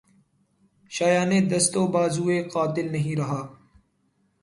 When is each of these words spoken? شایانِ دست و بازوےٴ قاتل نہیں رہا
شایانِ 0.91 1.31
دست 1.41 1.73
و 1.77 1.87
بازوےٴ 1.87 2.47
قاتل 2.47 2.87
نہیں 2.91 3.15
رہا 3.15 3.41